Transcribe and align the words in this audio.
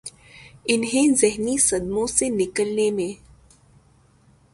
انہیں 0.65 1.13
ذہنی 1.15 1.57
صدموں 1.57 2.07
سے 2.07 2.29
نکلنے 2.29 2.89
میں 2.91 3.11